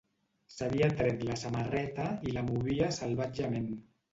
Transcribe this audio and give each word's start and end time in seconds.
S'havia 0.53 0.87
tret 1.01 1.21
la 1.27 1.35
samarreta 1.43 2.07
i 2.31 2.35
la 2.39 2.45
movia 2.51 2.91
salvatgement. 2.99 3.71